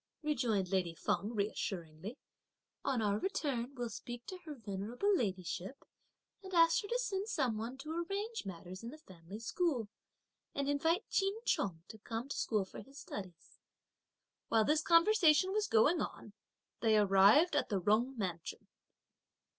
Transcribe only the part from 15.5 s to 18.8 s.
was going on, they arrived at the Jung Mansion.